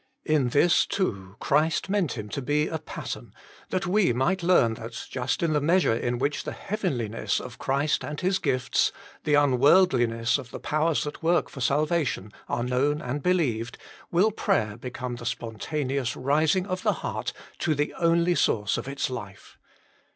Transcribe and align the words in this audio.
In 0.25 0.49
this, 0.49 0.87
too, 0.87 1.35
Christ 1.39 1.87
meant 1.87 2.13
him 2.17 2.27
to 2.29 2.41
be 2.41 2.67
a 2.67 2.79
pattern, 2.79 3.35
that 3.69 3.85
we 3.85 4.13
might 4.13 4.41
learn 4.41 4.73
that, 4.73 5.05
just 5.11 5.43
in 5.43 5.53
the 5.53 5.61
measure 5.61 5.95
in 5.95 6.17
which 6.17 6.43
the 6.43 6.53
heavenliness 6.53 7.39
of 7.39 7.59
Christ 7.59 8.03
and 8.03 8.19
His 8.19 8.39
gifts, 8.39 8.91
the 9.25 9.35
unworldliness 9.35 10.39
of 10.39 10.49
the 10.49 10.59
powers 10.59 11.03
that 11.03 11.21
work 11.21 11.49
for 11.49 11.61
salvation, 11.61 12.31
are 12.49 12.63
known 12.63 12.99
and 12.99 13.21
believed, 13.21 13.77
will 14.09 14.31
prayer 14.31 14.75
become 14.75 15.17
the 15.17 15.23
spontaneous 15.27 16.15
rising 16.15 16.65
of 16.65 16.81
the 16.81 16.93
heart 17.05 17.31
to 17.59 17.75
the 17.75 17.93
only 17.99 18.33
source 18.33 18.79
of 18.79 18.87
its 18.87 19.07
life. 19.07 19.59